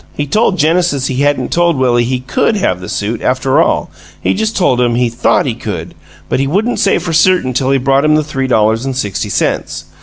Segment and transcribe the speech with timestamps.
[0.15, 4.33] He told Genesis he hadn't told Willie he COULD have the suit, after all; he
[4.33, 5.93] just told him he THOUGHT he could,
[6.27, 9.29] but he wouldn't say for certain till he brought him the three dollars an' sixty
[9.29, 9.85] cents.